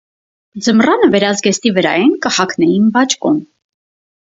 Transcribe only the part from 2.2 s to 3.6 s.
կը հագնէին բաճկոն։